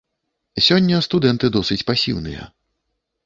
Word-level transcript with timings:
Сёння 0.67 1.01
студэнты 1.07 1.51
досыць 1.57 1.85
пасіўныя. 1.91 2.47